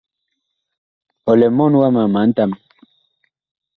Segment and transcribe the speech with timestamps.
[1.29, 2.57] Ɔ lɛ mɔɔn wama ma ntamɛ.